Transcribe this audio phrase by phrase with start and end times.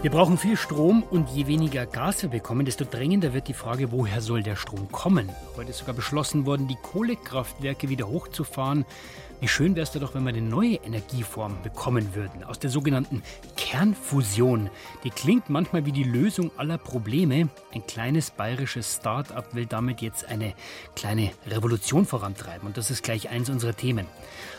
[0.00, 3.90] Wir brauchen viel Strom und je weniger Gas wir bekommen, desto drängender wird die Frage,
[3.90, 5.28] woher soll der Strom kommen.
[5.56, 8.84] Heute ist sogar beschlossen worden, die Kohlekraftwerke wieder hochzufahren.
[9.40, 13.24] Wie schön wäre es doch, wenn wir eine neue Energieform bekommen würden, aus der sogenannten
[13.56, 14.70] Kernfusion.
[15.02, 17.48] Die klingt manchmal wie die Lösung aller Probleme.
[17.74, 20.54] Ein kleines bayerisches Start-up will damit jetzt eine
[20.94, 24.06] kleine Revolution vorantreiben und das ist gleich eins unserer Themen.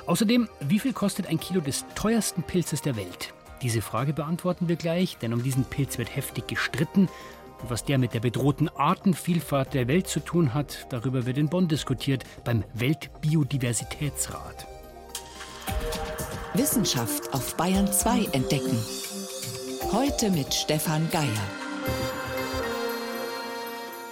[0.05, 3.33] Außerdem, wie viel kostet ein Kilo des teuersten Pilzes der Welt?
[3.61, 7.09] Diese Frage beantworten wir gleich, denn um diesen Pilz wird heftig gestritten.
[7.61, 11.49] Und was der mit der bedrohten Artenvielfalt der Welt zu tun hat, darüber wird in
[11.49, 14.67] Bonn diskutiert beim Weltbiodiversitätsrat.
[16.53, 18.77] Wissenschaft auf Bayern 2 entdecken.
[19.91, 22.18] Heute mit Stefan Geier.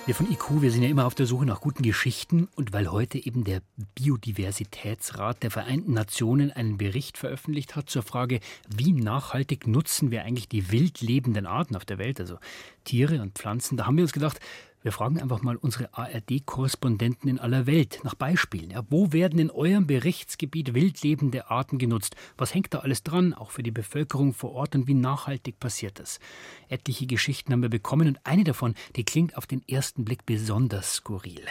[0.08, 2.48] Wir von IQ, wir sind ja immer auf der Suche nach guten Geschichten.
[2.56, 3.60] Und weil heute eben der
[3.94, 8.40] Biodiversitätsrat der Vereinten Nationen einen Bericht veröffentlicht hat zur Frage,
[8.74, 12.38] wie nachhaltig nutzen wir eigentlich die wild lebenden Arten auf der Welt, also
[12.86, 14.40] Tiere und Pflanzen, da haben wir uns gedacht,
[14.88, 18.70] wir fragen einfach mal unsere ARD-Korrespondenten in aller Welt nach Beispielen.
[18.70, 22.16] Ja, wo werden in eurem Berichtsgebiet wildlebende Arten genutzt?
[22.38, 26.00] Was hängt da alles dran, auch für die Bevölkerung vor Ort und wie nachhaltig passiert
[26.00, 26.22] das?
[26.70, 30.94] Etliche Geschichten haben wir bekommen und eine davon, die klingt auf den ersten Blick besonders
[30.94, 31.44] skurril.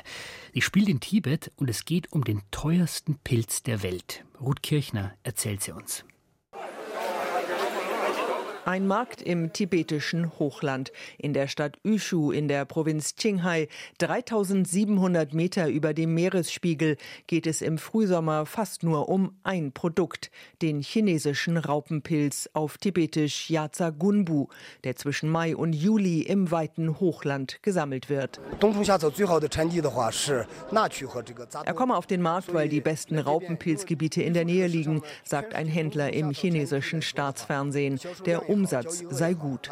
[0.55, 4.25] Die spielt in Tibet und es geht um den teuersten Pilz der Welt.
[4.41, 6.06] Ruth Kirchner erzählt sie uns.
[8.67, 10.91] Ein Markt im tibetischen Hochland.
[11.19, 16.97] In der Stadt Yushu in der Provinz Qinghai, 3700 Meter über dem Meeresspiegel,
[17.28, 23.91] geht es im Frühsommer fast nur um ein Produkt, den chinesischen Raupenpilz auf tibetisch Yaza
[23.91, 24.48] Gunbu,
[24.83, 28.41] der zwischen Mai und Juli im weiten Hochland gesammelt wird.
[31.64, 35.69] Er komme auf den Markt, weil die besten Raupenpilzgebiete in der Nähe liegen, sagt ein
[35.69, 38.00] Händler im chinesischen Staatsfernsehen.
[38.25, 39.71] Der Umsatz sei gut.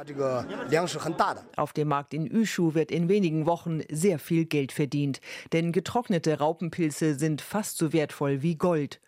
[1.57, 5.23] Auf dem Markt in Yushu wird in wenigen Wochen sehr viel Geld verdient,
[5.55, 9.01] denn getrocknete Raupenpilze sind fast so wertvoll wie Gold.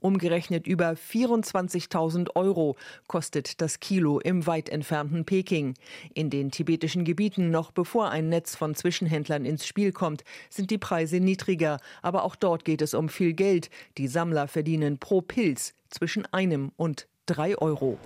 [0.00, 2.76] Umgerechnet über 24.000 Euro
[3.06, 5.74] kostet das Kilo im weit entfernten Peking.
[6.12, 10.78] In den tibetischen Gebieten, noch bevor ein Netz von Zwischenhändlern ins Spiel kommt, sind die
[10.78, 11.78] Preise niedriger.
[12.02, 13.70] Aber auch dort geht es um viel Geld.
[13.96, 17.98] Die Sammler verdienen pro Pilz zwischen einem und 3 Euro.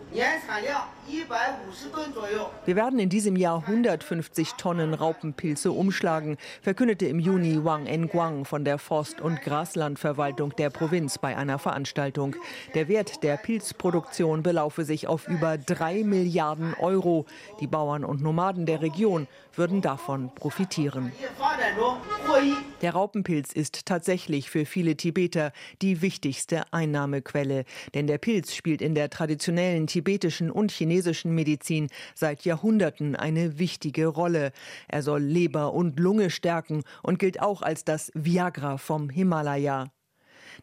[2.66, 8.66] Wir werden in diesem Jahr 150 Tonnen Raupenpilze umschlagen, verkündete im Juni Wang Enguang von
[8.66, 12.36] der Forst- und Graslandverwaltung der Provinz bei einer Veranstaltung.
[12.74, 17.24] Der Wert der Pilzproduktion belaufe sich auf über 3 Milliarden Euro.
[17.60, 19.28] Die Bauern und Nomaden der Region
[19.58, 21.12] würden davon profitieren.
[22.82, 25.52] Der Raupenpilz ist tatsächlich für viele Tibeter
[25.82, 32.44] die wichtigste Einnahmequelle, denn der Pilz spielt in der traditionellen tibetischen und chinesischen Medizin seit
[32.44, 34.52] Jahrhunderten eine wichtige Rolle.
[34.88, 39.90] Er soll Leber und Lunge stärken und gilt auch als das Viagra vom Himalaya.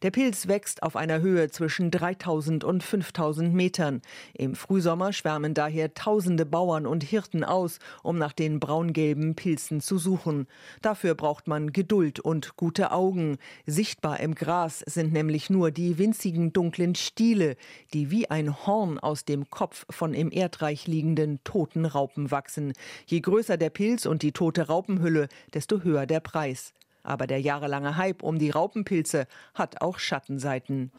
[0.01, 4.01] Der Pilz wächst auf einer Höhe zwischen 3000 und 5000 Metern.
[4.33, 9.97] Im Frühsommer schwärmen daher tausende Bauern und Hirten aus, um nach den braungelben Pilzen zu
[9.97, 10.47] suchen.
[10.81, 13.37] Dafür braucht man Geduld und gute Augen.
[13.65, 17.55] Sichtbar im Gras sind nämlich nur die winzigen dunklen Stiele,
[17.93, 22.73] die wie ein Horn aus dem Kopf von im Erdreich liegenden toten Raupen wachsen.
[23.05, 26.73] Je größer der Pilz und die tote Raupenhülle, desto höher der Preis.
[27.03, 30.91] Aber der jahrelange Hype um die Raupenpilze hat auch Schattenseiten.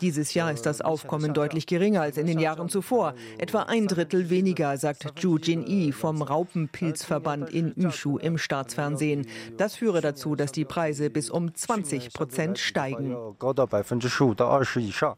[0.00, 3.14] Dieses Jahr ist das Aufkommen deutlich geringer als in den Jahren zuvor.
[3.38, 9.26] Etwa ein Drittel weniger, sagt Zhu Jin-yi vom Raupenpilzverband in Yushu im Staatsfernsehen.
[9.56, 13.16] Das führe dazu, dass die Preise bis um 20 Prozent steigen.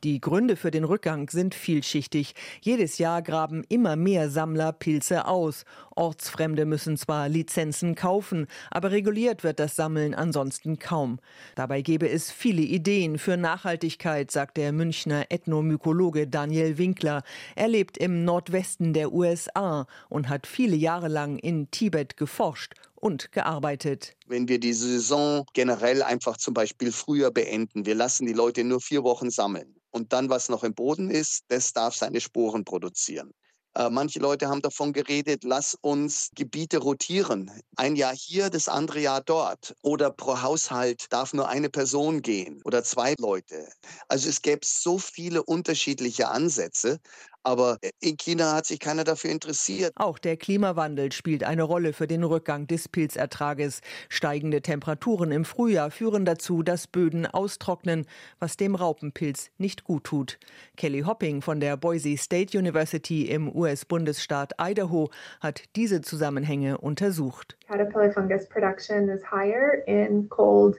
[0.04, 2.34] Die Gründe für den Rückgang sind vielschichtig.
[2.60, 5.64] Jedes Jahr graben immer mehr Sammler Pilze aus.
[5.96, 7.63] Ortsfremde müssen zwar Lizenzen
[7.94, 11.18] kaufen, aber reguliert wird das Sammeln ansonsten kaum.
[11.54, 17.22] Dabei gäbe es viele Ideen für Nachhaltigkeit, sagt der Münchner Ethnomykologe Daniel Winkler.
[17.54, 23.32] Er lebt im Nordwesten der USA und hat viele Jahre lang in Tibet geforscht und
[23.32, 24.16] gearbeitet.
[24.26, 28.80] Wenn wir die Saison generell einfach zum Beispiel früher beenden, wir lassen die Leute nur
[28.80, 33.32] vier Wochen sammeln und dann, was noch im Boden ist, das darf seine Sporen produzieren.
[33.76, 37.50] Äh, manche Leute haben davon geredet, lass uns Gebiete rotieren.
[37.76, 39.74] Ein Jahr hier, das andere Jahr dort.
[39.82, 43.68] Oder pro Haushalt darf nur eine Person gehen oder zwei Leute.
[44.08, 47.00] Also es gäbe so viele unterschiedliche Ansätze.
[47.44, 49.92] Aber in China hat sich keiner dafür interessiert.
[49.96, 53.82] Auch der Klimawandel spielt eine Rolle für den Rückgang des Pilzertrages.
[54.08, 58.06] Steigende Temperaturen im Frühjahr führen dazu, dass Böden austrocknen,
[58.38, 60.38] was dem Raupenpilz nicht gut tut.
[60.78, 65.10] Kelly Hopping von der Boise State University im US-Bundesstaat Idaho
[65.40, 67.58] hat diese Zusammenhänge untersucht.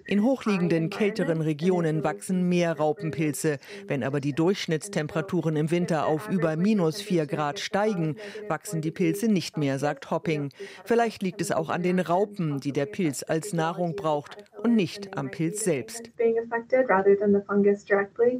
[0.06, 3.58] In hochliegenden, kälteren Regionen wachsen mehr Raupenpilze.
[3.88, 8.18] Wenn aber die Durchschnittstemperaturen im Winter auf über minus 4 Grad steigen,
[8.48, 10.50] wachsen die Pilze nicht mehr, sagt Hopping.
[10.84, 15.16] Vielleicht liegt es auch an den Raupen, die der Pilz als Nahrung braucht und nicht
[15.16, 16.10] am Pilz selbst.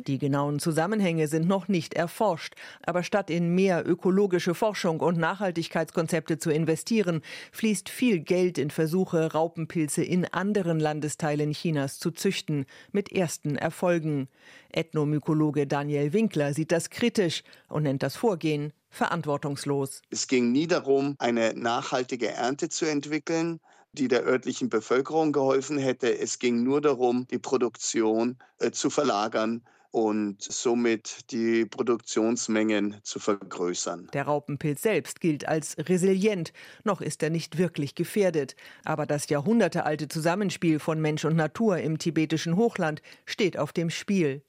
[0.07, 6.39] Die genauen Zusammenhänge sind noch nicht erforscht, aber statt in mehr ökologische Forschung und Nachhaltigkeitskonzepte
[6.39, 13.12] zu investieren, fließt viel Geld in Versuche, Raupenpilze in anderen Landesteilen Chinas zu züchten, mit
[13.12, 14.27] ersten Erfolgen.
[14.72, 20.01] Ethnomykologe Daniel Winkler sieht das kritisch und nennt das Vorgehen verantwortungslos.
[20.10, 23.60] Es ging nie darum, eine nachhaltige Ernte zu entwickeln,
[23.95, 26.19] die der örtlichen Bevölkerung geholfen hätte.
[26.19, 29.63] Es ging nur darum, die Produktion äh, zu verlagern
[29.95, 34.09] und somit die Produktionsmengen zu vergrößern.
[34.12, 36.51] Der Raupenpilz selbst gilt als resilient.
[36.83, 38.57] Noch ist er nicht wirklich gefährdet.
[38.83, 44.44] Aber das jahrhundertealte Zusammenspiel von Mensch und Natur im tibetischen Hochland steht auf dem Spiel.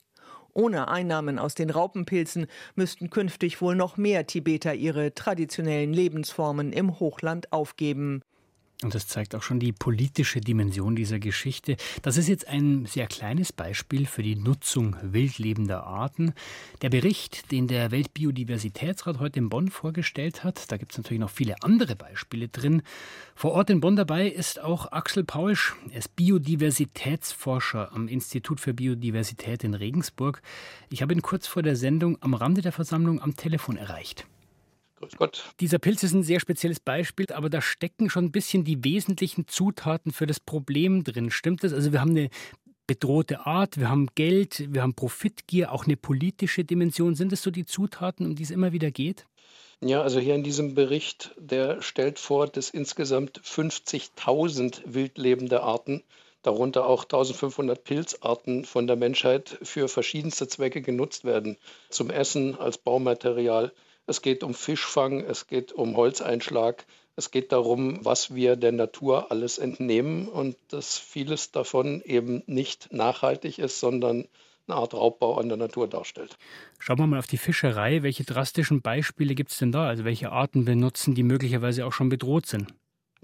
[0.52, 6.98] Ohne Einnahmen aus den Raupenpilzen müssten künftig wohl noch mehr Tibeter ihre traditionellen Lebensformen im
[6.98, 8.22] Hochland aufgeben.
[8.82, 11.78] Und das zeigt auch schon die politische Dimension dieser Geschichte.
[12.02, 16.34] Das ist jetzt ein sehr kleines Beispiel für die Nutzung wildlebender Arten.
[16.82, 21.30] Der Bericht, den der Weltbiodiversitätsrat heute in Bonn vorgestellt hat, da gibt es natürlich noch
[21.30, 22.82] viele andere Beispiele drin.
[23.34, 25.74] Vor Ort in Bonn dabei ist auch Axel Paulsch.
[25.90, 30.42] Er ist Biodiversitätsforscher am Institut für Biodiversität in Regensburg.
[30.90, 34.26] Ich habe ihn kurz vor der Sendung am Rande der Versammlung am Telefon erreicht.
[34.96, 35.44] Grüß Gott.
[35.60, 39.46] Dieser Pilz ist ein sehr spezielles Beispiel, aber da stecken schon ein bisschen die wesentlichen
[39.46, 41.30] Zutaten für das Problem drin.
[41.30, 41.72] Stimmt das?
[41.72, 42.30] Also wir haben eine
[42.86, 47.14] bedrohte Art, wir haben Geld, wir haben Profitgier, auch eine politische Dimension.
[47.14, 49.26] Sind das so die Zutaten, um die es immer wieder geht?
[49.82, 56.02] Ja, also hier in diesem Bericht, der stellt vor, dass insgesamt 50.000 wildlebende Arten,
[56.42, 61.58] darunter auch 1500 Pilzarten von der Menschheit für verschiedenste Zwecke genutzt werden.
[61.90, 63.72] Zum Essen, als Baumaterial,
[64.06, 66.86] es geht um Fischfang, es geht um Holzeinschlag,
[67.16, 72.92] es geht darum, was wir der Natur alles entnehmen und dass vieles davon eben nicht
[72.92, 74.28] nachhaltig ist, sondern
[74.68, 76.36] eine Art Raubbau an der Natur darstellt.
[76.78, 78.02] Schauen wir mal auf die Fischerei.
[78.02, 79.86] Welche drastischen Beispiele gibt es denn da?
[79.86, 82.74] Also welche Arten benutzen, die möglicherweise auch schon bedroht sind?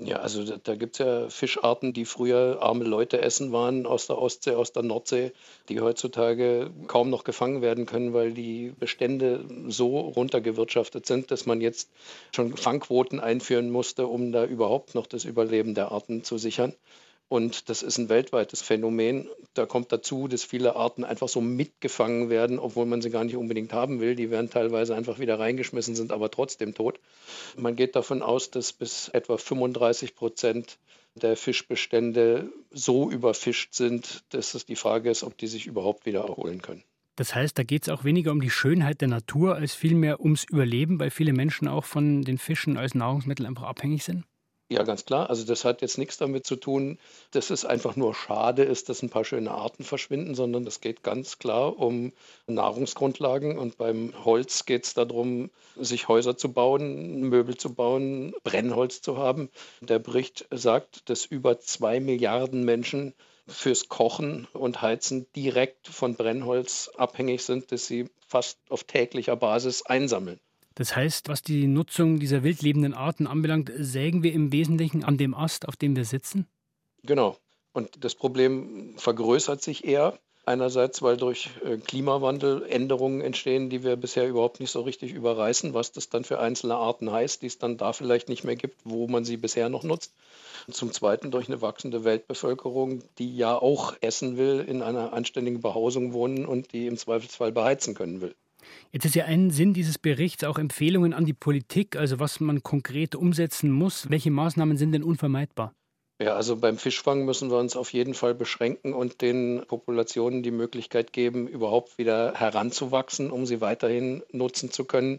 [0.04, 4.06] Ja, also da, da gibt es ja Fischarten, die früher arme Leute essen waren aus
[4.06, 5.32] der Ostsee, aus der Nordsee,
[5.68, 11.60] die heutzutage kaum noch gefangen werden können, weil die Bestände so runtergewirtschaftet sind, dass man
[11.60, 11.90] jetzt
[12.34, 16.74] schon Fangquoten einführen musste, um da überhaupt noch das Überleben der Arten zu sichern.
[17.32, 19.26] Und das ist ein weltweites Phänomen.
[19.54, 23.38] Da kommt dazu, dass viele Arten einfach so mitgefangen werden, obwohl man sie gar nicht
[23.38, 24.14] unbedingt haben will.
[24.14, 27.00] Die werden teilweise einfach wieder reingeschmissen, sind aber trotzdem tot.
[27.56, 30.76] Man geht davon aus, dass bis etwa 35 Prozent
[31.14, 36.20] der Fischbestände so überfischt sind, dass es die Frage ist, ob die sich überhaupt wieder
[36.20, 36.84] erholen können.
[37.16, 40.44] Das heißt, da geht es auch weniger um die Schönheit der Natur als vielmehr ums
[40.44, 44.26] Überleben, weil viele Menschen auch von den Fischen als Nahrungsmittel einfach abhängig sind?
[44.72, 45.28] Ja, ganz klar.
[45.28, 46.98] Also das hat jetzt nichts damit zu tun,
[47.32, 51.02] dass es einfach nur schade ist, dass ein paar schöne Arten verschwinden, sondern es geht
[51.02, 52.14] ganz klar um
[52.46, 53.58] Nahrungsgrundlagen.
[53.58, 59.18] Und beim Holz geht es darum, sich Häuser zu bauen, Möbel zu bauen, Brennholz zu
[59.18, 59.50] haben.
[59.82, 63.12] Der Bericht sagt, dass über zwei Milliarden Menschen
[63.46, 69.82] fürs Kochen und Heizen direkt von Brennholz abhängig sind, das sie fast auf täglicher Basis
[69.82, 70.40] einsammeln.
[70.74, 75.34] Das heißt, was die Nutzung dieser wildlebenden Arten anbelangt, sägen wir im Wesentlichen an dem
[75.34, 76.46] Ast, auf dem wir sitzen?
[77.02, 77.36] Genau.
[77.72, 80.18] Und das Problem vergrößert sich eher.
[80.44, 85.72] Einerseits, weil durch äh, Klimawandel Änderungen entstehen, die wir bisher überhaupt nicht so richtig überreißen,
[85.72, 88.80] was das dann für einzelne Arten heißt, die es dann da vielleicht nicht mehr gibt,
[88.82, 90.12] wo man sie bisher noch nutzt.
[90.66, 95.60] Und zum Zweiten durch eine wachsende Weltbevölkerung, die ja auch essen will, in einer anständigen
[95.60, 98.34] Behausung wohnen und die im Zweifelsfall beheizen können will.
[98.90, 102.62] Jetzt ist ja ein Sinn dieses Berichts auch Empfehlungen an die Politik, also was man
[102.62, 104.10] konkret umsetzen muss.
[104.10, 105.74] Welche Maßnahmen sind denn unvermeidbar?
[106.20, 110.52] Ja, also beim Fischfang müssen wir uns auf jeden Fall beschränken und den Populationen die
[110.52, 115.18] Möglichkeit geben, überhaupt wieder heranzuwachsen, um sie weiterhin nutzen zu können.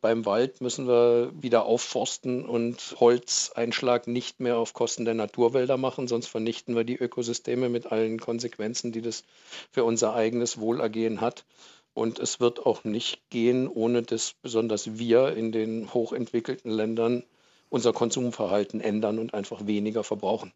[0.00, 6.08] Beim Wald müssen wir wieder aufforsten und Holzeinschlag nicht mehr auf Kosten der Naturwälder machen,
[6.08, 9.24] sonst vernichten wir die Ökosysteme mit allen Konsequenzen, die das
[9.70, 11.44] für unser eigenes Wohlergehen hat.
[11.92, 17.24] Und es wird auch nicht gehen, ohne dass besonders wir in den hochentwickelten Ländern
[17.68, 20.52] unser Konsumverhalten ändern und einfach weniger verbrauchen.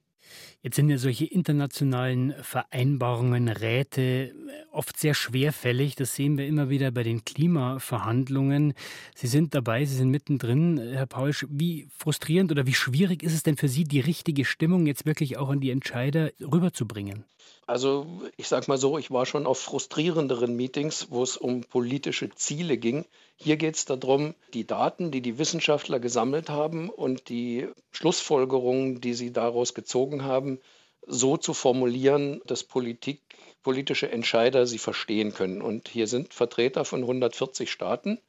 [0.63, 4.35] Jetzt sind ja solche internationalen Vereinbarungen, Räte
[4.71, 5.95] oft sehr schwerfällig.
[5.95, 8.73] Das sehen wir immer wieder bei den Klimaverhandlungen.
[9.15, 11.45] Sie sind dabei, Sie sind mittendrin, Herr Pausch.
[11.51, 15.37] Wie frustrierend oder wie schwierig ist es denn für Sie, die richtige Stimmung jetzt wirklich
[15.37, 17.25] auch an die Entscheider rüberzubringen?
[17.67, 22.29] Also ich sage mal so, ich war schon auf frustrierenderen Meetings, wo es um politische
[22.31, 23.07] Ziele ging.
[23.37, 29.15] Hier geht es darum, die Daten, die die Wissenschaftler gesammelt haben und die Schlussfolgerungen, die
[29.15, 30.61] sie daraus gezogen haben,
[31.07, 33.21] so zu formulieren, dass Politik,
[33.65, 35.61] politische Entscheider sie verstehen können.
[35.61, 38.21] Und hier sind Vertreter von 140 Staaten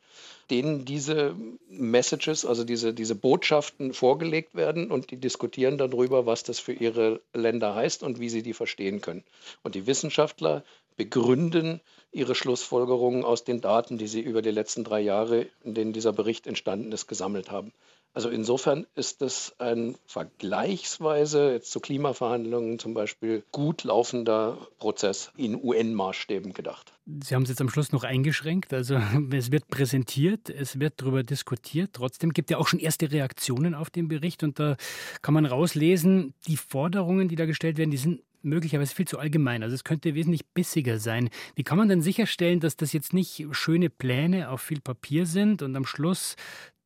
[0.49, 1.35] denen diese
[1.69, 7.21] Messages, also diese, diese Botschaften vorgelegt werden und die diskutieren darüber, was das für ihre
[7.33, 9.23] Länder heißt und wie sie die verstehen können.
[9.63, 10.63] Und die Wissenschaftler
[10.97, 15.93] begründen ihre Schlussfolgerungen aus den Daten, die sie über die letzten drei Jahre, in denen
[15.93, 17.73] dieser Bericht entstanden ist, gesammelt haben.
[18.15, 25.61] Also insofern ist es ein vergleichsweise jetzt zu Klimaverhandlungen zum Beispiel gut laufender Prozess in
[25.61, 26.93] UN-Maßstäben gedacht.
[27.05, 28.73] Sie haben es jetzt am Schluss noch eingeschränkt.
[28.73, 28.95] Also
[29.33, 31.91] es wird präsentiert, es wird darüber diskutiert.
[31.91, 34.77] Trotzdem gibt es ja auch schon erste Reaktionen auf den Bericht und da
[35.21, 39.61] kann man rauslesen, die Forderungen, die da gestellt werden, die sind möglicherweise viel zu allgemein.
[39.61, 41.29] Also es könnte wesentlich bissiger sein.
[41.55, 45.61] Wie kann man denn sicherstellen, dass das jetzt nicht schöne Pläne auf viel Papier sind
[45.61, 46.35] und am Schluss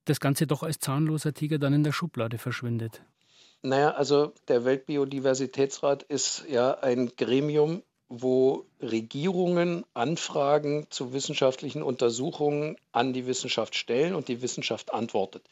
[0.09, 3.01] das Ganze doch als zahnloser Tiger dann in der Schublade verschwindet?
[3.61, 13.13] Naja, also der Weltbiodiversitätsrat ist ja ein Gremium, wo Regierungen Anfragen zu wissenschaftlichen Untersuchungen an
[13.13, 15.43] die Wissenschaft stellen und die Wissenschaft antwortet.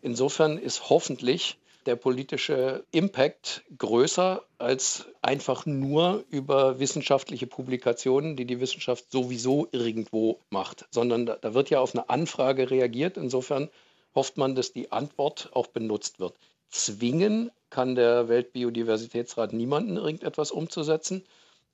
[0.00, 8.60] Insofern ist hoffentlich der politische Impact größer als einfach nur über wissenschaftliche Publikationen, die die
[8.60, 13.16] Wissenschaft sowieso irgendwo macht, sondern da, wird ja auf eine Anfrage reagiert.
[13.16, 13.70] Insofern
[14.16, 16.34] hofft man, dass die Antwort auch benutzt wird.
[16.70, 21.22] Zwingen kann der Weltbiodiversitätsrat niemanden, irgendetwas umzusetzen.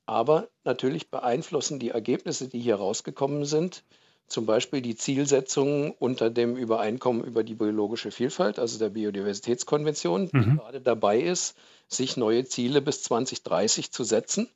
[0.05, 3.83] Aber natürlich beeinflussen die Ergebnisse, die hier rausgekommen sind,
[4.27, 10.37] zum Beispiel die Zielsetzungen unter dem Übereinkommen über die biologische Vielfalt, also der Biodiversitätskonvention, die
[10.37, 10.57] mhm.
[10.57, 11.55] gerade dabei ist,
[11.87, 14.49] sich neue Ziele bis 2030 zu setzen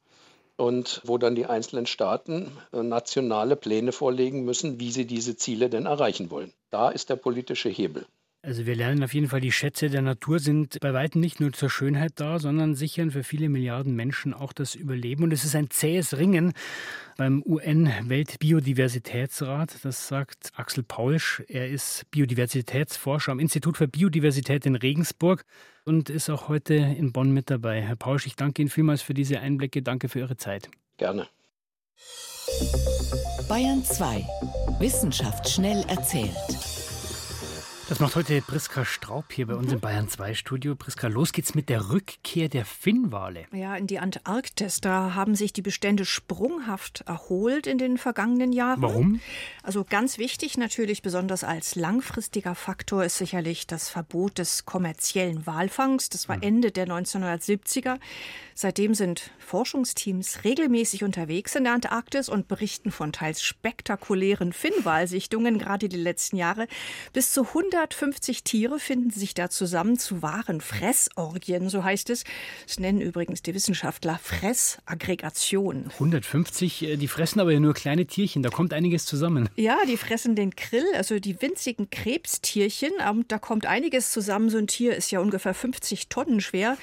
[0.58, 5.70] und wo dann die einzelnen Staaten äh, nationale Pläne vorlegen müssen, wie sie diese Ziele
[5.70, 6.54] denn erreichen wollen.
[6.72, 8.06] Da ist der politische Hebel.
[8.48, 11.52] Also wir lernen auf jeden Fall, die Schätze der Natur sind bei weitem nicht nur
[11.52, 15.26] zur Schönheit da, sondern sichern für viele Milliarden Menschen auch das Überleben.
[15.26, 16.54] Und es ist ein zähes Ringen
[17.18, 19.84] beim UN-Weltbiodiversitätsrat.
[19.84, 21.44] Das sagt Axel Paulsch.
[21.50, 25.44] Er ist Biodiversitätsforscher am Institut für Biodiversität in Regensburg
[25.84, 27.82] und ist auch heute in Bonn mit dabei.
[27.82, 29.82] Herr Paulsch, ich danke Ihnen vielmals für diese Einblicke.
[29.82, 30.70] Danke für Ihre Zeit.
[30.96, 31.28] Gerne.
[33.50, 34.26] Bayern 2.
[34.80, 36.32] Wissenschaft schnell erzählt.
[37.90, 40.76] Das macht heute Priska Straub hier bei uns im Bayern 2 Studio.
[40.76, 43.46] Priska, los geht's mit der Rückkehr der Finnwale.
[43.54, 44.82] Ja, in die Antarktis.
[44.82, 48.82] Da haben sich die Bestände sprunghaft erholt in den vergangenen Jahren.
[48.82, 49.22] Warum?
[49.64, 56.10] Also ganz wichtig natürlich, besonders als langfristiger Faktor ist sicherlich das Verbot des kommerziellen Walfangs.
[56.10, 56.44] Das war hm.
[56.44, 58.00] Ende der 1970er.
[58.54, 65.88] Seitdem sind Forschungsteams regelmäßig unterwegs in der Antarktis und berichten von teils spektakulären Finnwalsichtungen, gerade
[65.88, 66.68] die letzten Jahre.
[67.14, 72.24] Bis zu 150 Tiere finden sich da zusammen zu wahren Fressorgien, so heißt es.
[72.66, 75.92] Das nennen übrigens die Wissenschaftler Fressaggregation.
[75.94, 79.48] 150, äh, die fressen aber ja nur kleine Tierchen, da kommt einiges zusammen.
[79.56, 82.94] Ja, die fressen den Krill, also die winzigen Krebstierchen.
[83.28, 84.50] Da kommt einiges zusammen.
[84.50, 86.78] So ein Tier ist ja ungefähr 50 Tonnen schwer.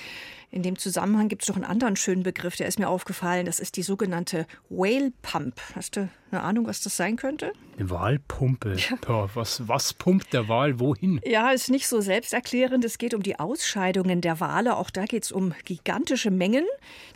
[0.54, 3.46] In dem Zusammenhang gibt es noch einen anderen schönen Begriff, der ist mir aufgefallen.
[3.46, 5.60] Das ist die sogenannte Whale Pump.
[5.74, 7.52] Hast du eine Ahnung, was das sein könnte?
[7.76, 8.76] Eine Walpumpe.
[8.76, 9.28] Ja.
[9.34, 11.20] was, was pumpt der Wal wohin?
[11.24, 12.84] Ja, ist nicht so selbsterklärend.
[12.84, 14.76] Es geht um die Ausscheidungen der Wale.
[14.76, 16.64] Auch da geht es um gigantische Mengen.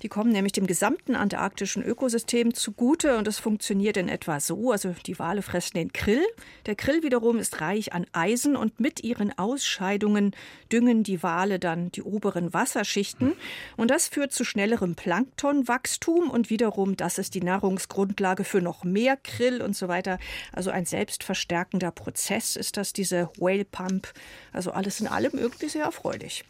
[0.02, 3.18] Die kommen nämlich dem gesamten antarktischen Ökosystem zugute.
[3.18, 4.72] Und das funktioniert in etwa so.
[4.72, 6.24] Also die Wale fressen den Krill.
[6.66, 8.56] Der Krill wiederum ist reich an Eisen.
[8.56, 10.34] Und mit ihren Ausscheidungen
[10.72, 13.34] düngen die Wale dann die oberen Wasserschichten.
[13.76, 16.30] Und das führt zu schnellerem Planktonwachstum.
[16.30, 20.18] Und wiederum, das ist die Nahrungsgrundlage für noch mehr mehr Krill und so weiter.
[20.52, 24.12] Also ein selbstverstärkender Prozess ist das, diese Whale Pump.
[24.52, 26.44] Also alles in allem irgendwie sehr erfreulich.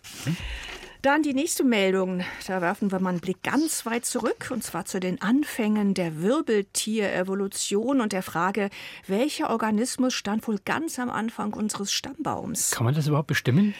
[1.02, 2.24] Dann die nächste Meldung.
[2.48, 6.20] Da werfen wir mal einen Blick ganz weit zurück, und zwar zu den Anfängen der
[6.20, 8.70] Wirbeltierevolution und der Frage,
[9.06, 12.72] welcher Organismus stand wohl ganz am Anfang unseres Stammbaums?
[12.72, 13.76] Kann man das überhaupt bestimmen?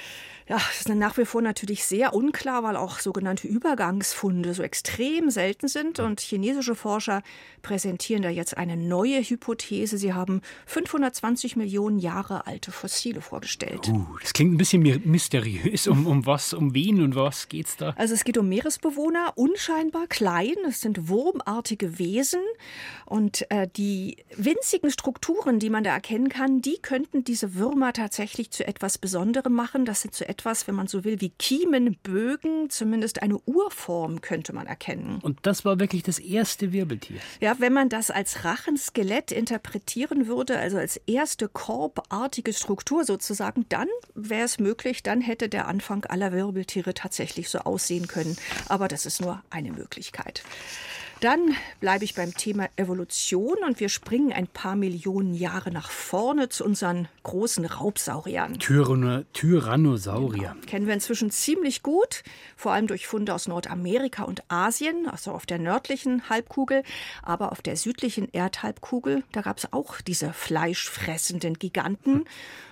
[0.49, 5.29] Ja, das ist nach wie vor natürlich sehr unklar, weil auch sogenannte Übergangsfunde so extrem
[5.29, 6.01] selten sind.
[6.01, 7.23] Und chinesische Forscher
[7.61, 9.99] präsentieren da jetzt eine neue Hypothese.
[9.99, 13.89] Sie haben 520 Millionen Jahre alte Fossile vorgestellt.
[13.89, 15.87] Uh, das klingt ein bisschen mysteriös.
[15.87, 17.91] Um, um was, um wen und was geht's da?
[17.99, 20.55] Also es geht um Meeresbewohner, unscheinbar klein.
[20.67, 22.41] Es sind wurmartige Wesen.
[23.05, 28.51] Und äh, die winzigen Strukturen, die man da erkennen kann, die könnten diese Würmer tatsächlich
[28.51, 29.85] zu etwas Besonderem machen.
[29.85, 34.53] Das sind zu etwas etwas, wenn man so will, wie Kiemenbögen, zumindest eine Urform könnte
[34.53, 35.19] man erkennen.
[35.21, 37.19] Und das war wirklich das erste Wirbeltier.
[37.41, 43.89] Ja, wenn man das als Rachenskelett interpretieren würde, also als erste korbartige Struktur sozusagen, dann
[44.15, 48.37] wäre es möglich, dann hätte der Anfang aller Wirbeltiere tatsächlich so aussehen können.
[48.69, 50.45] Aber das ist nur eine Möglichkeit.
[51.21, 56.49] Dann bleibe ich beim Thema Evolution und wir springen ein paar Millionen Jahre nach vorne
[56.49, 58.61] zu unseren großen Raubsauriern.
[58.61, 60.51] Tyranno Tyrannosaurier.
[60.55, 60.67] Genau.
[60.67, 62.23] Kennen wir inzwischen ziemlich gut,
[62.57, 66.85] vor allem durch Funde aus Nordamerika und Asien, also auf der nördlichen Halbkugel,
[67.25, 72.27] aber auf der südlichen Erdhalbkugel, da gab es auch diese fleischfressenden Giganten.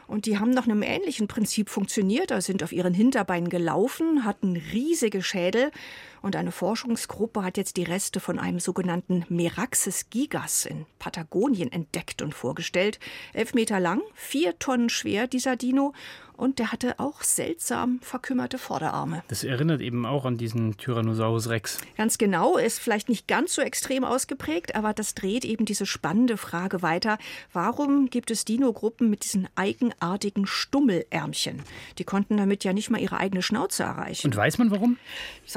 [0.07, 4.57] Und die haben nach einem ähnlichen Prinzip funktioniert, also sind auf ihren Hinterbeinen gelaufen, hatten
[4.73, 5.71] riesige Schädel.
[6.23, 12.23] Und eine Forschungsgruppe hat jetzt die Reste von einem sogenannten Meraxes gigas in Patagonien entdeckt
[12.23, 12.99] und vorgestellt.
[13.33, 15.93] Elf Meter lang, vier Tonnen schwer dieser Dino
[16.37, 19.23] und der hatte auch seltsam verkümmerte Vorderarme.
[19.29, 21.79] Das erinnert eben auch an diesen Tyrannosaurus Rex.
[21.97, 26.37] Ganz genau, ist vielleicht nicht ganz so extrem ausgeprägt, aber das dreht eben diese spannende
[26.37, 27.19] Frage weiter.
[27.53, 31.63] Warum gibt es Dino-Gruppen mit diesen eigenartigen Stummelärmchen?
[31.99, 34.27] Die konnten damit ja nicht mal ihre eigene Schnauze erreichen.
[34.27, 34.99] Und weiß man warum?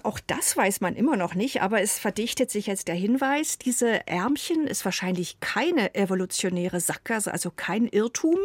[0.04, 4.08] Auch das weiß man immer noch nicht, aber es verdichtet sich jetzt der Hinweis, diese
[4.08, 8.38] Ärmchen ist wahrscheinlich keine evolutionäre Sackgasse, also kein Irrtum.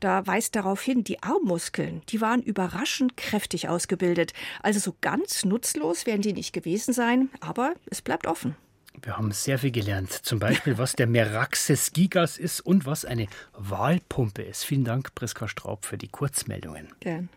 [0.00, 4.32] Da weist darauf hin, die Armmuskeln Muskeln, die waren überraschend kräftig ausgebildet.
[4.62, 8.56] Also so ganz nutzlos werden die nicht gewesen sein, aber es bleibt offen.
[9.02, 10.10] Wir haben sehr viel gelernt.
[10.10, 14.64] Zum Beispiel, was der Meraxes gigas ist und was eine Wahlpumpe ist.
[14.64, 16.88] Vielen Dank, Priska Straub, für die Kurzmeldungen.
[17.00, 17.28] Gern.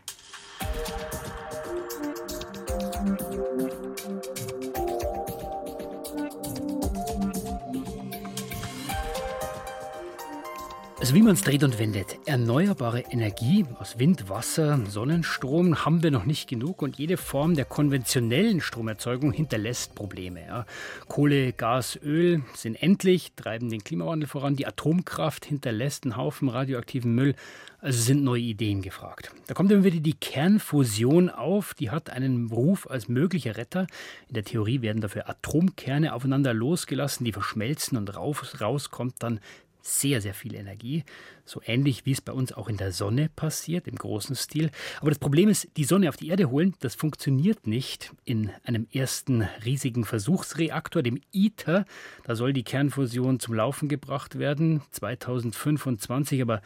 [11.04, 16.10] Also wie man es dreht und wendet, erneuerbare Energie aus Wind, Wasser, Sonnenstrom haben wir
[16.10, 20.46] noch nicht genug und jede Form der konventionellen Stromerzeugung hinterlässt Probleme.
[20.46, 20.64] Ja.
[21.06, 24.56] Kohle, Gas, Öl sind endlich, treiben den Klimawandel voran.
[24.56, 27.34] Die Atomkraft hinterlässt einen Haufen radioaktiven Müll.
[27.80, 29.30] Also sind neue Ideen gefragt.
[29.46, 31.74] Da kommt immer wieder die Kernfusion auf.
[31.74, 33.86] Die hat einen Ruf als möglicher Retter.
[34.28, 39.40] In der Theorie werden dafür Atomkerne aufeinander losgelassen, die verschmelzen und raus, rauskommt dann
[39.86, 41.04] sehr, sehr viel Energie.
[41.44, 44.70] So ähnlich wie es bei uns auch in der Sonne passiert, im großen Stil.
[45.00, 48.86] Aber das Problem ist, die Sonne auf die Erde holen, das funktioniert nicht in einem
[48.92, 51.84] ersten riesigen Versuchsreaktor, dem ITER.
[52.24, 56.40] Da soll die Kernfusion zum Laufen gebracht werden, 2025.
[56.40, 56.62] Aber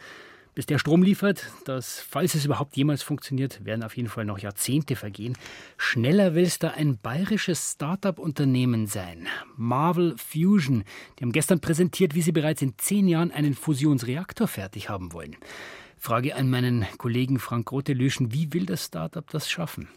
[0.59, 4.39] bis der Strom liefert, dass, falls es überhaupt jemals funktioniert, werden auf jeden Fall noch
[4.39, 5.37] Jahrzehnte vergehen.
[5.77, 9.29] Schneller will es da ein bayerisches Start-up-Unternehmen sein.
[9.55, 10.83] Marvel Fusion.
[11.17, 15.37] Die haben gestern präsentiert, wie sie bereits in zehn Jahren einen Fusionsreaktor fertig haben wollen.
[15.97, 19.87] Frage an meinen Kollegen Frank Grote-Lüschen, wie will das Start-up das schaffen?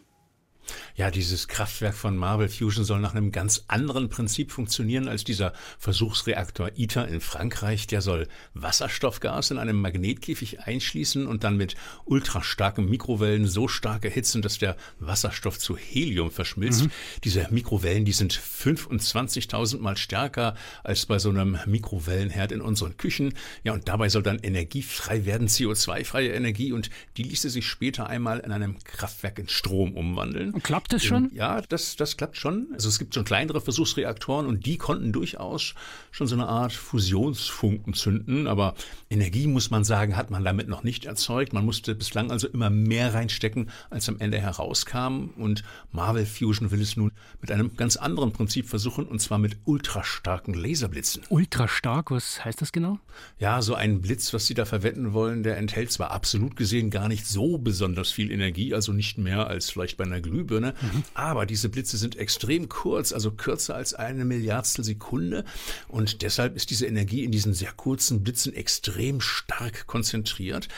[0.94, 5.54] Ja, dieses Kraftwerk von Marvel Fusion soll nach einem ganz anderen Prinzip funktionieren als dieser
[5.78, 7.86] Versuchsreaktor ITER in Frankreich.
[7.86, 14.42] Der soll Wasserstoffgas in einem Magnetkäfig einschließen und dann mit ultrastarken Mikrowellen so stark erhitzen,
[14.42, 16.84] dass der Wasserstoff zu Helium verschmilzt.
[16.84, 16.90] Mhm.
[17.24, 23.34] Diese Mikrowellen, die sind 25.000 mal stärker als bei so einem Mikrowellenherd in unseren Küchen.
[23.64, 28.08] Ja, und dabei soll dann Energie frei werden, CO2-freie Energie und die ließe sich später
[28.08, 30.52] einmal in einem Kraftwerk in Strom umwandeln.
[30.52, 31.30] Und klappt das schon?
[31.34, 32.68] Ja, das, das klappt schon.
[32.72, 35.74] Also es gibt schon kleinere Versuchsreaktoren und die konnten durchaus
[36.10, 38.46] schon so eine Art Fusionsfunken zünden.
[38.46, 38.74] Aber
[39.10, 41.52] Energie, muss man sagen, hat man damit noch nicht erzeugt.
[41.52, 45.30] Man musste bislang also immer mehr reinstecken, als am Ende herauskam.
[45.36, 49.56] Und Marvel Fusion will es nun mit einem ganz anderen Prinzip versuchen, und zwar mit
[49.64, 51.22] ultrastarken Laserblitzen.
[51.28, 52.98] Ultrastark, was heißt das genau?
[53.38, 57.08] Ja, so ein Blitz, was Sie da verwenden wollen, der enthält zwar absolut gesehen gar
[57.08, 61.02] nicht so besonders viel Energie, also nicht mehr als vielleicht bei einer Glühbirne, Mhm.
[61.14, 65.44] Aber diese Blitze sind extrem kurz, also kürzer als eine Milliardstel Sekunde.
[65.88, 70.68] Und deshalb ist diese Energie in diesen sehr kurzen Blitzen extrem stark konzentriert.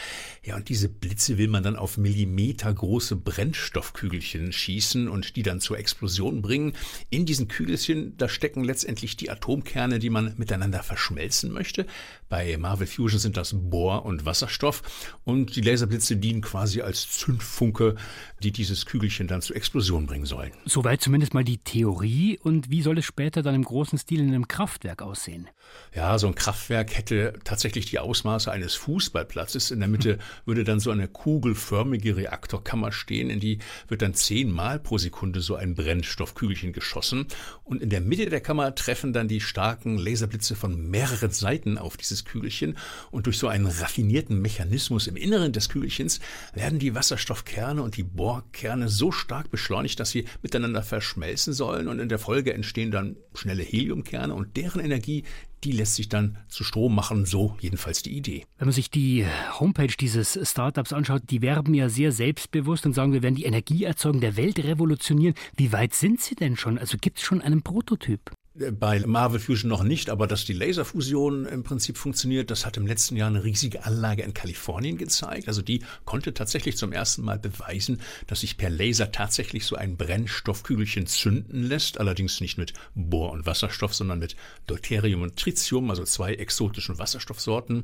[0.42, 5.60] Ja, und diese Blitze will man dann auf Millimeter große Brennstoffkügelchen schießen und die dann
[5.60, 6.74] zur Explosion bringen.
[7.10, 11.86] In diesen Kügelchen, da stecken letztendlich die Atomkerne, die man miteinander verschmelzen möchte.
[12.28, 14.82] Bei Marvel Fusion sind das Bohr und Wasserstoff
[15.24, 17.94] und die Laserblitze dienen quasi als Zündfunke,
[18.42, 20.52] die dieses Kügelchen dann zur Explosion bringen sollen.
[20.64, 22.38] Soweit zumindest mal die Theorie.
[22.42, 25.48] Und wie soll es später dann im großen Stil in einem Kraftwerk aussehen?
[25.94, 29.70] Ja, so ein Kraftwerk hätte tatsächlich die Ausmaße eines Fußballplatzes.
[29.70, 34.78] In der Mitte würde dann so eine kugelförmige Reaktorkammer stehen, in die wird dann zehnmal
[34.78, 37.26] pro Sekunde so ein Brennstoffkügelchen geschossen.
[37.62, 41.96] Und in der Mitte der Kammer treffen dann die starken Laserblitze von mehreren Seiten auf
[41.96, 42.76] dieses Kügelchen.
[43.10, 46.20] Und durch so einen raffinierten Mechanismus im Inneren des Kügelchens
[46.52, 51.88] werden die Wasserstoffkerne und die Bohrkerne so stark beschleunigt, dass sie miteinander verschmelzen sollen.
[51.88, 55.24] Und in der Folge entstehen dann schnelle Heliumkerne und deren Energie,
[55.64, 58.44] die lässt sich dann zu Strom machen, so jedenfalls die Idee.
[58.58, 59.26] Wenn man sich die
[59.58, 64.20] Homepage dieses Startups anschaut, die werben ja sehr selbstbewusst und sagen, wir werden die Energieerzeugung
[64.20, 65.34] der Welt revolutionieren.
[65.56, 66.78] Wie weit sind sie denn schon?
[66.78, 68.32] Also gibt es schon einen Prototyp?
[68.56, 72.86] Bei Marvel Fusion noch nicht, aber dass die Laserfusion im Prinzip funktioniert, das hat im
[72.86, 75.48] letzten Jahr eine riesige Anlage in Kalifornien gezeigt.
[75.48, 79.96] Also die konnte tatsächlich zum ersten Mal beweisen, dass sich per Laser tatsächlich so ein
[79.96, 81.98] Brennstoffkügelchen zünden lässt.
[81.98, 84.36] Allerdings nicht mit Bohr und Wasserstoff, sondern mit
[84.68, 87.82] Deuterium und Tritium, also zwei exotischen Wasserstoffsorten.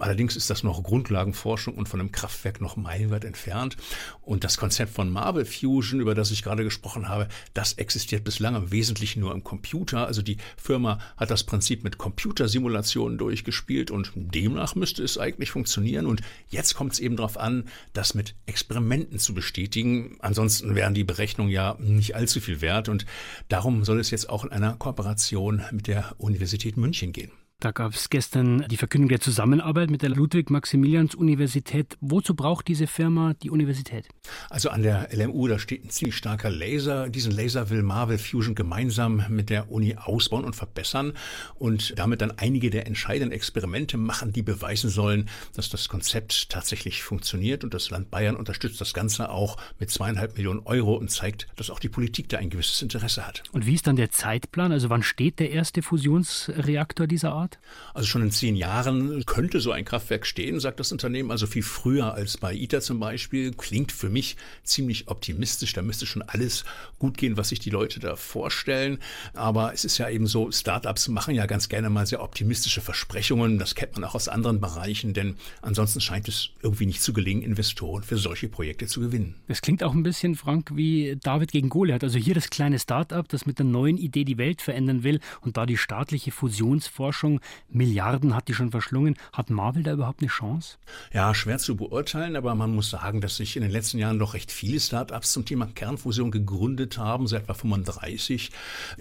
[0.00, 3.76] Allerdings ist das noch Grundlagenforschung und von einem Kraftwerk noch meilenweit entfernt.
[4.22, 8.56] Und das Konzept von Marvel Fusion, über das ich gerade gesprochen habe, das existiert bislang
[8.56, 14.10] im Wesentlichen nur im Computer also die Firma hat das Prinzip mit Computersimulationen durchgespielt und
[14.16, 16.06] demnach müsste es eigentlich funktionieren.
[16.06, 20.16] Und jetzt kommt es eben darauf an, das mit Experimenten zu bestätigen.
[20.18, 22.88] Ansonsten wären die Berechnungen ja nicht allzu viel wert.
[22.88, 23.06] Und
[23.48, 27.30] darum soll es jetzt auch in einer Kooperation mit der Universität München gehen.
[27.60, 31.98] Da gab es gestern die Verkündung der Zusammenarbeit mit der Ludwig-Maximilians-Universität.
[32.00, 34.06] Wozu braucht diese Firma die Universität?
[34.48, 37.08] Also an der LMU, da steht ein ziemlich starker Laser.
[37.08, 41.14] Diesen Laser will Marvel Fusion gemeinsam mit der Uni ausbauen und verbessern
[41.56, 47.02] und damit dann einige der entscheidenden Experimente machen, die beweisen sollen, dass das Konzept tatsächlich
[47.02, 47.64] funktioniert.
[47.64, 51.70] Und das Land Bayern unterstützt das Ganze auch mit zweieinhalb Millionen Euro und zeigt, dass
[51.70, 53.42] auch die Politik da ein gewisses Interesse hat.
[53.50, 54.70] Und wie ist dann der Zeitplan?
[54.70, 57.47] Also wann steht der erste Fusionsreaktor dieser Art?
[57.48, 57.58] Art?
[57.94, 61.62] Also schon in zehn Jahren könnte so ein Kraftwerk stehen, sagt das Unternehmen, also viel
[61.62, 63.52] früher als bei ITER zum Beispiel.
[63.52, 65.72] Klingt für mich ziemlich optimistisch.
[65.72, 66.64] Da müsste schon alles
[66.98, 68.98] gut gehen, was sich die Leute da vorstellen.
[69.34, 73.58] Aber es ist ja eben so, Startups machen ja ganz gerne mal sehr optimistische Versprechungen.
[73.58, 77.42] Das kennt man auch aus anderen Bereichen, denn ansonsten scheint es irgendwie nicht zu gelingen,
[77.42, 79.34] Investoren für solche Projekte zu gewinnen.
[79.48, 82.04] Das klingt auch ein bisschen, Frank, wie David gegen Goliath.
[82.04, 85.56] Also hier das kleine Startup, das mit der neuen Idee die Welt verändern will und
[85.56, 87.37] da die staatliche Fusionsforschung
[87.70, 89.16] Milliarden hat die schon verschlungen.
[89.32, 90.78] Hat Marvel da überhaupt eine Chance?
[91.12, 94.34] Ja, schwer zu beurteilen, aber man muss sagen, dass sich in den letzten Jahren doch
[94.34, 98.50] recht viele Start-ups zum Thema Kernfusion gegründet haben, seit etwa 35.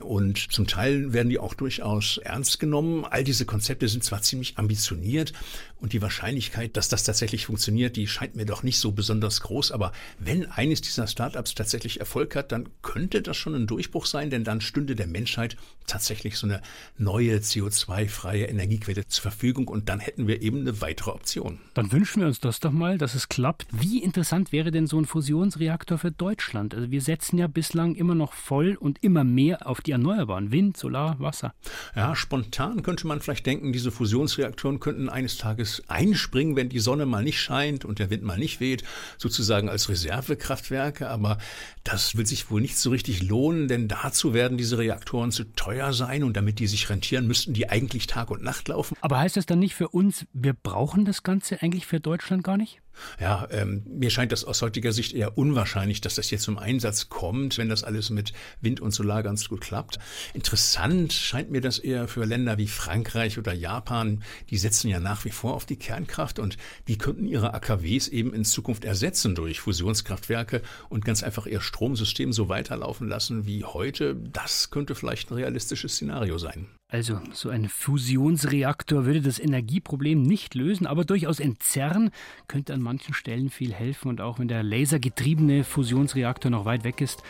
[0.02, 3.06] Und zum Teil werden die auch durchaus ernst genommen.
[3.06, 5.34] All diese Konzepte sind zwar ziemlich ambitioniert
[5.80, 9.72] und die Wahrscheinlichkeit, dass das tatsächlich funktioniert, die scheint mir doch nicht so besonders groß.
[9.72, 14.30] Aber wenn eines dieser Startups tatsächlich Erfolg hat, dann könnte das schon ein Durchbruch sein,
[14.30, 16.62] denn dann stünde der Menschheit tatsächlich so eine
[16.98, 21.60] neue CO2-freie freie Energiequelle zur Verfügung und dann hätten wir eben eine weitere Option.
[21.74, 23.68] Dann wünschen wir uns das doch mal, dass es klappt.
[23.72, 26.76] Wie interessant wäre denn so ein Fusionsreaktor für Deutschland?
[26.76, 30.76] Also wir setzen ja bislang immer noch voll und immer mehr auf die Erneuerbaren, Wind,
[30.76, 31.54] Solar, Wasser.
[31.96, 37.06] Ja, spontan könnte man vielleicht denken, diese Fusionsreaktoren könnten eines Tages einspringen, wenn die Sonne
[37.06, 38.84] mal nicht scheint und der Wind mal nicht weht,
[39.18, 41.38] sozusagen als Reservekraftwerke, aber
[41.84, 45.94] das wird sich wohl nicht so richtig lohnen, denn dazu werden diese Reaktoren zu teuer
[45.94, 48.96] sein und damit die sich rentieren, müssten die eigentlich Tag und Nacht laufen.
[49.02, 52.58] Aber heißt das dann nicht für uns, wir brauchen das Ganze eigentlich für Deutschland gar
[52.58, 52.82] nicht?
[53.20, 57.10] Ja, ähm, mir scheint das aus heutiger Sicht eher unwahrscheinlich, dass das jetzt zum Einsatz
[57.10, 60.00] kommt, wenn das alles mit Wind und Solar ganz gut klappt.
[60.34, 64.24] Interessant scheint mir das eher für Länder wie Frankreich oder Japan.
[64.50, 66.58] Die setzen ja nach wie vor auf die Kernkraft und
[66.88, 72.34] die könnten ihre AKWs eben in Zukunft ersetzen durch Fusionskraftwerke und ganz einfach ihr Stromsystem
[72.34, 74.16] so weiterlaufen lassen wie heute.
[74.16, 76.68] Das könnte vielleicht ein realistisches Szenario sein.
[76.90, 82.12] Also so ein Fusionsreaktor würde das Energieproblem nicht lösen, aber durchaus entzerren,
[82.48, 84.08] könnte an manchen Stellen viel helfen.
[84.08, 87.24] Und auch wenn der lasergetriebene Fusionsreaktor noch weit weg ist,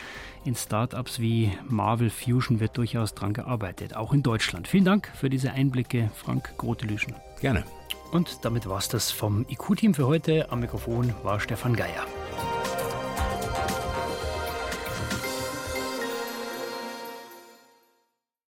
[0.45, 4.67] in Startups wie Marvel Fusion wird durchaus dran gearbeitet, auch in Deutschland.
[4.67, 7.15] Vielen Dank für diese Einblicke, Frank Grotelüschen.
[7.41, 7.63] Gerne.
[8.11, 10.51] Und damit war es das vom IQ-Team für heute.
[10.51, 12.05] Am Mikrofon war Stefan Geier.